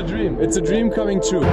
[0.00, 0.40] A dream.
[0.40, 1.44] It's a dream coming true.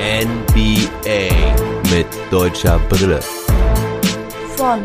[0.00, 1.28] NBA
[1.90, 3.20] mit deutscher Brille.
[4.56, 4.82] von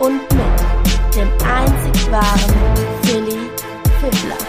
[0.00, 2.54] und mit dem einzig wahren
[3.02, 3.38] Philly
[4.00, 4.42] Fiddler.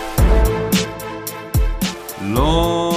[2.34, 2.97] Long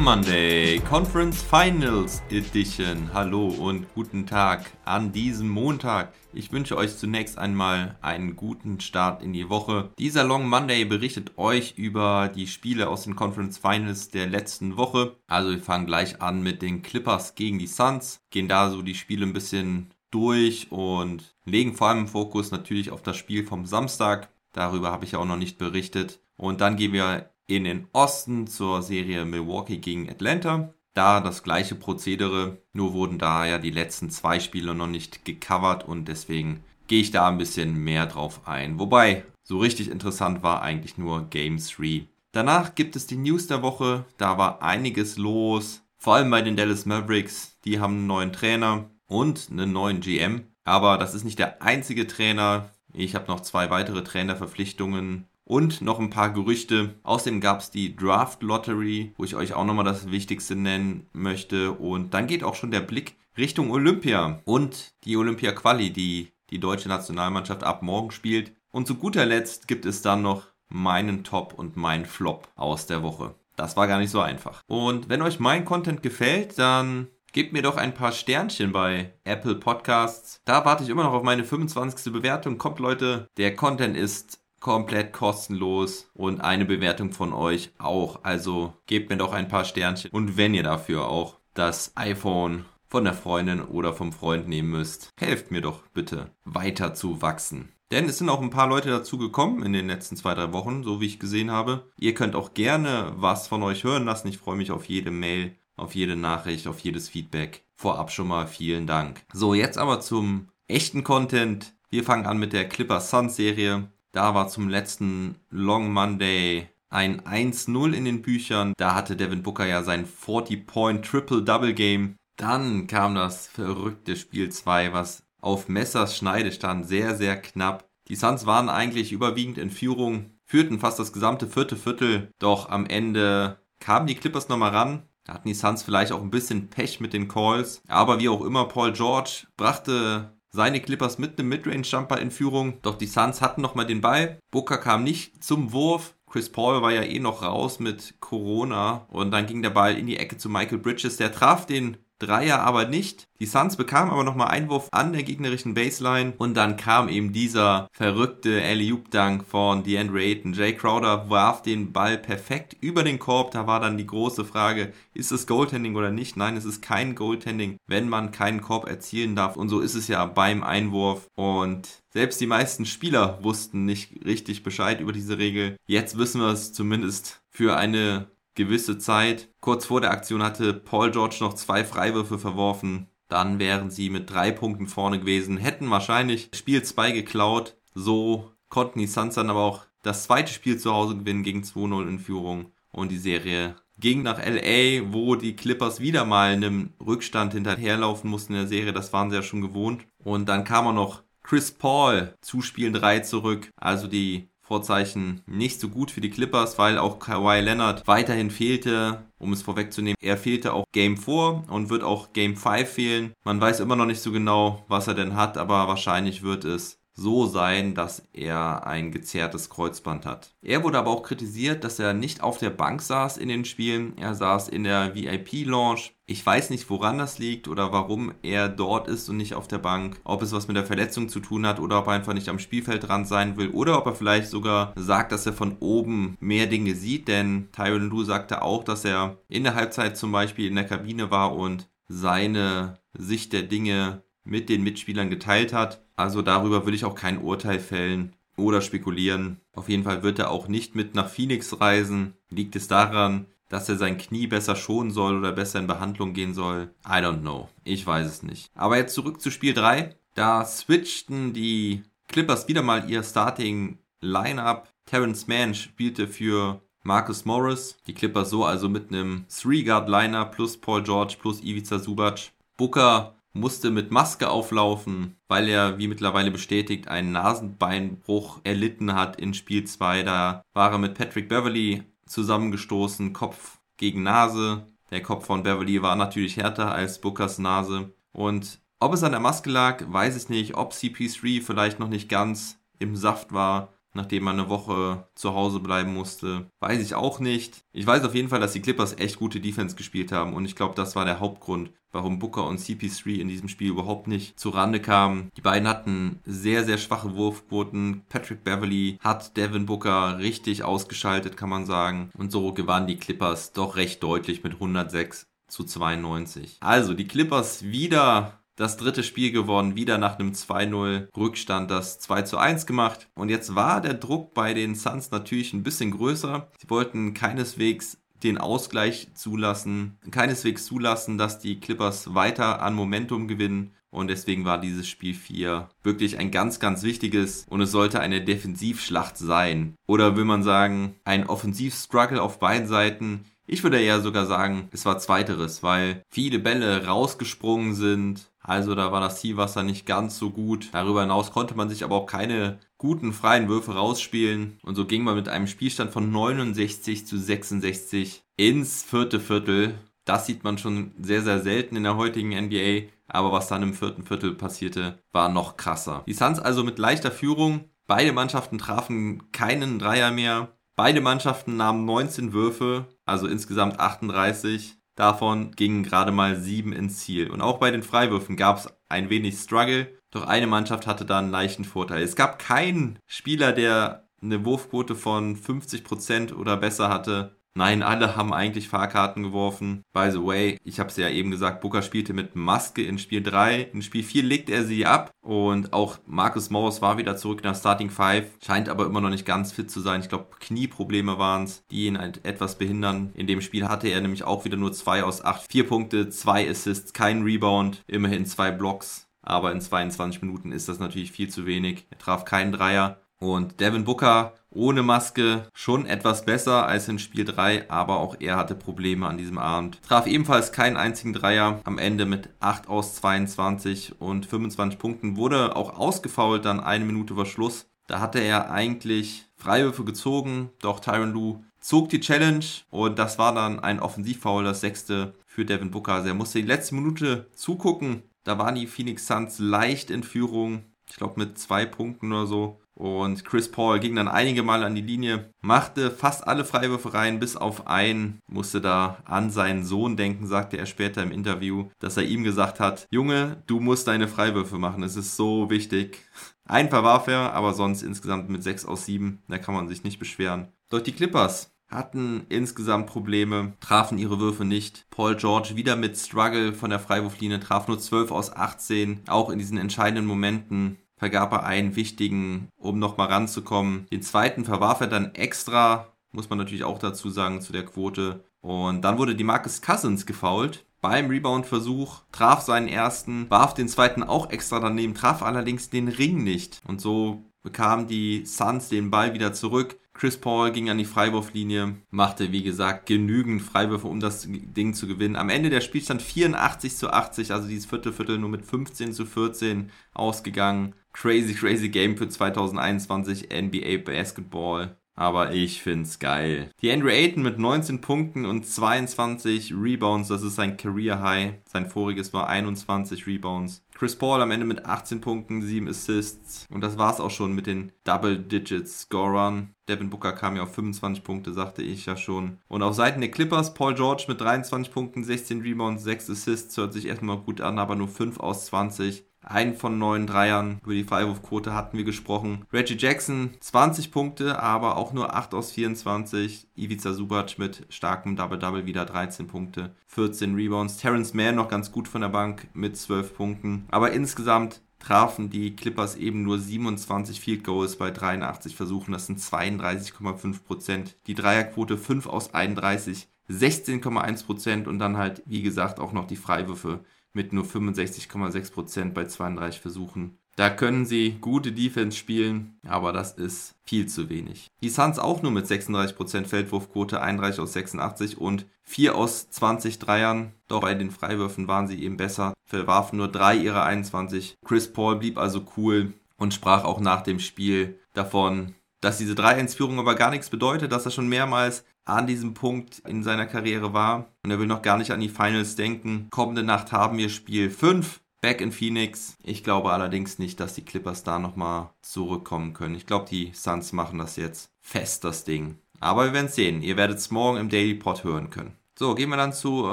[0.00, 3.10] Monday, Conference Finals Edition.
[3.12, 6.14] Hallo und guten Tag an diesem Montag.
[6.32, 9.90] Ich wünsche euch zunächst einmal einen guten Start in die Woche.
[9.98, 15.16] Dieser Long Monday berichtet euch über die Spiele aus den Conference Finals der letzten Woche.
[15.26, 18.94] Also wir fangen gleich an mit den Clippers gegen die Suns, gehen da so die
[18.94, 24.30] Spiele ein bisschen durch und legen vor allem Fokus natürlich auf das Spiel vom Samstag.
[24.52, 26.20] Darüber habe ich auch noch nicht berichtet.
[26.36, 30.72] Und dann gehen wir in den Osten zur Serie Milwaukee gegen Atlanta.
[30.94, 35.86] Da das gleiche Prozedere, nur wurden da ja die letzten zwei Spiele noch nicht gecovert
[35.86, 38.78] und deswegen gehe ich da ein bisschen mehr drauf ein.
[38.78, 42.08] Wobei, so richtig interessant war eigentlich nur Game 3.
[42.32, 46.56] Danach gibt es die News der Woche, da war einiges los, vor allem bei den
[46.56, 51.38] Dallas Mavericks, die haben einen neuen Trainer und einen neuen GM, aber das ist nicht
[51.38, 52.70] der einzige Trainer.
[52.92, 56.94] Ich habe noch zwei weitere Trainerverpflichtungen und noch ein paar Gerüchte.
[57.02, 61.72] Außerdem gab es die Draft Lottery, wo ich euch auch nochmal das Wichtigste nennen möchte.
[61.72, 66.60] Und dann geht auch schon der Blick Richtung Olympia und die Olympia Quali, die die
[66.60, 68.52] deutsche Nationalmannschaft ab morgen spielt.
[68.70, 73.02] Und zu guter Letzt gibt es dann noch meinen Top und meinen Flop aus der
[73.02, 73.34] Woche.
[73.56, 74.62] Das war gar nicht so einfach.
[74.68, 79.56] Und wenn euch mein Content gefällt, dann gebt mir doch ein paar Sternchen bei Apple
[79.56, 80.40] Podcasts.
[80.44, 82.12] Da warte ich immer noch auf meine 25.
[82.12, 82.58] Bewertung.
[82.58, 88.20] Kommt Leute, der Content ist komplett kostenlos und eine Bewertung von euch auch.
[88.22, 90.10] Also gebt mir doch ein paar Sternchen.
[90.10, 95.10] Und wenn ihr dafür auch das iPhone von der Freundin oder vom Freund nehmen müsst,
[95.18, 97.72] helft mir doch bitte weiter zu wachsen.
[97.90, 100.84] Denn es sind auch ein paar Leute dazu gekommen in den letzten zwei, drei Wochen,
[100.84, 101.90] so wie ich gesehen habe.
[101.98, 104.28] Ihr könnt auch gerne was von euch hören lassen.
[104.28, 107.64] Ich freue mich auf jede Mail, auf jede Nachricht, auf jedes Feedback.
[107.74, 109.22] Vorab schon mal vielen Dank.
[109.32, 111.74] So, jetzt aber zum echten Content.
[111.88, 113.88] Wir fangen an mit der Clippers Suns Serie.
[114.12, 118.72] Da war zum letzten Long Monday ein 1-0 in den Büchern.
[118.76, 122.16] Da hatte Devin Booker ja sein 40-Point Triple-Double-Game.
[122.36, 126.86] Dann kam das verrückte Spiel 2, was auf Messers Schneide stand.
[126.86, 127.88] Sehr, sehr knapp.
[128.08, 132.32] Die Suns waren eigentlich überwiegend in Führung, führten fast das gesamte vierte Viertel.
[132.40, 135.04] Doch am Ende kamen die Clippers nochmal ran.
[135.24, 137.82] Da hatten die Suns vielleicht auch ein bisschen Pech mit den Calls.
[137.86, 142.80] Aber wie auch immer, Paul George brachte seine Clippers mit einem Midrange-Jumper in Führung.
[142.82, 144.38] Doch die Suns hatten nochmal den Ball.
[144.50, 146.14] Booker kam nicht zum Wurf.
[146.28, 149.06] Chris Paul war ja eh noch raus mit Corona.
[149.08, 151.16] Und dann ging der Ball in die Ecke zu Michael Bridges.
[151.16, 153.26] Der traf den Dreier aber nicht.
[153.40, 157.88] Die Suns bekamen aber nochmal Einwurf an der gegnerischen Baseline und dann kam eben dieser
[157.92, 160.52] verrückte Alley-Oop-Dunk von DeAndre Ayton.
[160.52, 163.50] Jay Crowder warf den Ball perfekt über den Korb.
[163.52, 166.36] Da war dann die große Frage, ist es Goaltending oder nicht?
[166.36, 169.56] Nein, es ist kein Goaltending, wenn man keinen Korb erzielen darf.
[169.56, 171.28] Und so ist es ja beim Einwurf.
[171.34, 175.76] Und selbst die meisten Spieler wussten nicht richtig Bescheid über diese Regel.
[175.86, 179.48] Jetzt wissen wir es zumindest für eine gewisse Zeit.
[179.60, 183.08] Kurz vor der Aktion hatte Paul George noch zwei Freiwürfe verworfen.
[183.28, 187.76] Dann wären sie mit drei Punkten vorne gewesen, hätten wahrscheinlich Spiel 2 geklaut.
[187.94, 192.08] So konnten die Suns dann aber auch das zweite Spiel zu Hause gewinnen gegen 2-0
[192.08, 192.72] in Führung.
[192.90, 198.54] Und die Serie ging nach LA, wo die Clippers wieder mal einem Rückstand hinterherlaufen mussten
[198.54, 198.92] in der Serie.
[198.92, 200.04] Das waren sie ja schon gewohnt.
[200.24, 203.70] Und dann kam auch noch Chris Paul zu Spiel 3 zurück.
[203.76, 209.24] Also die Vorzeichen nicht so gut für die Clippers, weil auch Kawhi Leonard weiterhin fehlte.
[209.36, 213.32] Um es vorwegzunehmen, er fehlte auch Game 4 und wird auch Game 5 fehlen.
[213.42, 216.99] Man weiß immer noch nicht so genau, was er denn hat, aber wahrscheinlich wird es
[217.20, 220.54] so sein, dass er ein gezerrtes Kreuzband hat.
[220.62, 224.16] Er wurde aber auch kritisiert, dass er nicht auf der Bank saß in den Spielen.
[224.16, 226.00] Er saß in der VIP-Lounge.
[226.24, 229.78] Ich weiß nicht, woran das liegt oder warum er dort ist und nicht auf der
[229.78, 230.18] Bank.
[230.24, 232.58] Ob es was mit der Verletzung zu tun hat oder ob er einfach nicht am
[232.58, 236.68] Spielfeld dran sein will oder ob er vielleicht sogar sagt, dass er von oben mehr
[236.68, 237.28] Dinge sieht.
[237.28, 241.30] Denn Tyron Lue sagte auch, dass er in der Halbzeit zum Beispiel in der Kabine
[241.30, 246.02] war und seine Sicht der Dinge mit den Mitspielern geteilt hat.
[246.20, 248.34] Also darüber will ich auch kein Urteil fällen.
[248.56, 249.58] oder spekulieren.
[249.74, 252.34] Auf jeden Fall wird er auch nicht mit nach Phoenix reisen.
[252.50, 256.52] Liegt es daran, dass er sein Knie besser schonen soll oder besser in Behandlung gehen
[256.52, 256.90] soll?
[257.06, 257.70] I don't know.
[257.84, 258.70] Ich weiß es nicht.
[258.74, 260.14] Aber jetzt zurück zu Spiel 3.
[260.34, 264.90] Da switchten die Clippers wieder mal ihr Starting Lineup.
[265.06, 267.96] Terrence Mann spielte für Marcus Morris.
[268.06, 272.50] Die Clippers so also mit einem Three-Guard-Liner plus Paul George plus Ivica Subac.
[272.76, 279.54] Booker musste mit Maske auflaufen, weil er, wie mittlerweile bestätigt, einen Nasenbeinbruch erlitten hat in
[279.54, 280.22] Spiel 2.
[280.22, 284.86] Da war er mit Patrick Beverly zusammengestoßen, Kopf gegen Nase.
[285.10, 288.12] Der Kopf von Beverly war natürlich härter als Bookers Nase.
[288.32, 290.76] Und ob es an der Maske lag, weiß ich nicht.
[290.76, 295.80] Ob CP3 vielleicht noch nicht ganz im Saft war nachdem man eine Woche zu Hause
[295.80, 296.70] bleiben musste.
[296.80, 297.84] Weiß ich auch nicht.
[297.92, 300.76] Ich weiß auf jeden Fall, dass die Clippers echt gute Defense gespielt haben und ich
[300.76, 304.70] glaube, das war der Hauptgrund, warum Booker und CP3 in diesem Spiel überhaupt nicht zu
[304.70, 305.50] Rande kamen.
[305.56, 308.22] Die beiden hatten sehr, sehr schwache Wurfquoten.
[308.28, 312.30] Patrick Beverly hat Devin Booker richtig ausgeschaltet, kann man sagen.
[312.36, 316.78] Und so gewannen die Clippers doch recht deutlich mit 106 zu 92.
[316.80, 322.56] Also die Clippers wieder das dritte Spiel gewonnen, wieder nach einem 2-0 Rückstand das 2
[322.58, 323.28] 1 gemacht.
[323.34, 326.66] Und jetzt war der Druck bei den Suns natürlich ein bisschen größer.
[326.80, 333.92] Sie wollten keineswegs den Ausgleich zulassen, keineswegs zulassen, dass die Clippers weiter an Momentum gewinnen.
[334.10, 338.40] Und deswegen war dieses Spiel 4 wirklich ein ganz, ganz wichtiges und es sollte eine
[338.40, 339.94] Defensivschlacht sein.
[340.06, 343.44] Oder will man sagen, ein Offensivstruggle auf beiden Seiten.
[343.66, 349.10] Ich würde eher sogar sagen, es war zweiteres, weil viele Bälle rausgesprungen sind, also da
[349.10, 350.90] war das Zielwasser nicht ganz so gut.
[350.92, 354.78] Darüber hinaus konnte man sich aber auch keine guten freien Würfe rausspielen.
[354.84, 359.98] Und so ging man mit einem Spielstand von 69 zu 66 ins vierte Viertel.
[360.24, 363.08] Das sieht man schon sehr, sehr selten in der heutigen NBA.
[363.26, 366.22] Aber was dann im vierten Viertel passierte, war noch krasser.
[366.28, 367.90] Die Suns also mit leichter Führung.
[368.06, 370.68] Beide Mannschaften trafen keinen Dreier mehr.
[370.94, 374.99] Beide Mannschaften nahmen 19 Würfe, also insgesamt 38.
[375.20, 377.50] Davon gingen gerade mal sieben ins Ziel.
[377.50, 381.40] Und auch bei den Freiwürfen gab es ein wenig Struggle, doch eine Mannschaft hatte da
[381.40, 382.22] einen leichten Vorteil.
[382.22, 387.59] Es gab keinen Spieler, der eine Wurfquote von 50% oder besser hatte.
[387.74, 390.02] Nein, alle haben eigentlich Fahrkarten geworfen.
[390.12, 393.42] By the way, ich habe es ja eben gesagt, Booker spielte mit Maske in Spiel
[393.42, 393.82] 3.
[393.92, 397.76] In Spiel 4 legte er sie ab und auch Marcus Morris war wieder zurück nach
[397.76, 398.58] Starting 5.
[398.64, 400.20] Scheint aber immer noch nicht ganz fit zu sein.
[400.20, 403.30] Ich glaube, Knieprobleme waren es, die ihn halt etwas behindern.
[403.34, 405.70] In dem Spiel hatte er nämlich auch wieder nur 2 aus 8.
[405.70, 409.28] 4 Punkte, 2 Assists, kein Rebound, immerhin 2 Blocks.
[409.42, 412.06] Aber in 22 Minuten ist das natürlich viel zu wenig.
[412.10, 413.20] Er traf keinen Dreier.
[413.40, 418.56] Und Devin Booker ohne Maske schon etwas besser als in Spiel 3, aber auch er
[418.56, 420.00] hatte Probleme an diesem Abend.
[420.02, 425.74] Traf ebenfalls keinen einzigen Dreier, am Ende mit 8 aus 22 und 25 Punkten, wurde
[425.74, 427.86] auch ausgefault dann eine Minute vor Schluss.
[428.06, 433.54] Da hatte er eigentlich Freiwürfe gezogen, doch Tyron Lue zog die Challenge und das war
[433.54, 436.14] dann ein Offensivfoul, das sechste für Devin Booker.
[436.14, 438.22] Also er musste die letzte Minute zugucken.
[438.44, 440.84] Da waren die Phoenix Suns leicht in Führung.
[441.08, 442.80] Ich glaube mit zwei Punkten oder so.
[443.00, 447.40] Und Chris Paul ging dann einige Mal an die Linie, machte fast alle Freiwürfe rein,
[447.40, 452.18] bis auf einen, musste da an seinen Sohn denken, sagte er später im Interview, dass
[452.18, 456.18] er ihm gesagt hat, Junge, du musst deine Freiwürfe machen, es ist so wichtig.
[456.66, 460.18] Ein verwarf er, aber sonst insgesamt mit 6 aus 7, da kann man sich nicht
[460.18, 460.68] beschweren.
[460.90, 465.06] Doch die Clippers hatten insgesamt Probleme, trafen ihre Würfe nicht.
[465.08, 469.58] Paul George wieder mit Struggle von der Freiwurflinie, traf nur 12 aus 18, auch in
[469.58, 474.06] diesen entscheidenden Momenten vergab er einen wichtigen, um nochmal ranzukommen.
[474.10, 478.42] Den zweiten verwarf er dann extra, muss man natürlich auch dazu sagen, zu der Quote.
[478.62, 480.86] Und dann wurde die Marcus Cousins gefoult.
[481.02, 486.42] Beim Rebound-Versuch traf seinen ersten, warf den zweiten auch extra daneben, traf allerdings den Ring
[486.42, 486.80] nicht.
[486.86, 489.98] Und so bekamen die Suns den Ball wieder zurück.
[490.14, 495.06] Chris Paul ging an die Freiwurflinie, machte wie gesagt genügend Freiwürfe, um das Ding zu
[495.06, 495.36] gewinnen.
[495.36, 499.24] Am Ende der Spielstand 84 zu 80, also dieses vierte Viertel nur mit 15 zu
[499.24, 500.94] 14 ausgegangen.
[501.12, 504.96] Crazy, crazy Game für 2021 NBA Basketball.
[505.20, 506.70] Aber ich find's geil.
[506.80, 511.54] Die Andrew Ayton mit 19 Punkten und 22 Rebounds, das ist sein Career High.
[511.66, 513.84] Sein voriges war 21 Rebounds.
[513.94, 516.66] Chris Paul am Ende mit 18 Punkten, 7 Assists.
[516.70, 519.74] Und das war's auch schon mit den Double Digit Scorern.
[519.90, 522.56] Devin Booker kam ja auf 25 Punkte, sagte ich ja schon.
[522.68, 526.78] Und auf Seiten der Clippers, Paul George mit 23 Punkten, 16 Rebounds, 6 Assists.
[526.78, 529.24] Hört sich erstmal gut an, aber nur 5 aus 20.
[529.42, 530.80] Einen von neun Dreiern.
[530.84, 532.66] Über die Freiwurfquote hatten wir gesprochen.
[532.72, 536.68] Reggie Jackson 20 Punkte, aber auch nur 8 aus 24.
[536.76, 540.98] Ivica Subac mit starkem Double-Double wieder 13 Punkte, 14 Rebounds.
[540.98, 543.86] Terrence Mann noch ganz gut von der Bank mit 12 Punkten.
[543.90, 549.12] Aber insgesamt trafen die Clippers eben nur 27 Field Goals bei 83 Versuchen.
[549.12, 551.16] Das sind 32,5 Prozent.
[551.26, 556.36] Die Dreierquote 5 aus 31, 16,1 Prozent und dann halt, wie gesagt, auch noch die
[556.36, 557.00] Freiwürfe
[557.32, 560.38] mit nur 65,6 Prozent bei 32 Versuchen.
[560.56, 564.66] Da können sie gute Defense spielen, aber das ist viel zu wenig.
[564.82, 570.52] Die Suns auch nur mit 36% Feldwurfquote, 31 aus 86 und 4 aus 20 Dreiern.
[570.68, 574.58] Doch bei den Freiwürfen waren sie eben besser, verwarfen nur 3 ihrer 21.
[574.64, 579.98] Chris Paul blieb also cool und sprach auch nach dem Spiel davon, dass diese 3-1-Führung
[579.98, 584.26] aber gar nichts bedeutet, dass er schon mehrmals an diesem Punkt in seiner Karriere war
[584.44, 586.28] und er will noch gar nicht an die Finals denken.
[586.30, 589.36] Kommende Nacht haben wir Spiel 5 Back in Phoenix.
[589.42, 592.94] Ich glaube allerdings nicht, dass die Clippers da nochmal zurückkommen können.
[592.94, 595.78] Ich glaube, die Suns machen das jetzt fest, das Ding.
[596.00, 596.82] Aber wir werden es sehen.
[596.82, 598.76] Ihr werdet es morgen im Daily Pod hören können.
[598.98, 599.92] So, gehen wir dann zur